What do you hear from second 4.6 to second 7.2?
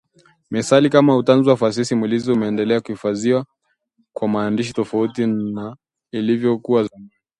tofauti na ilivyokuwa zamani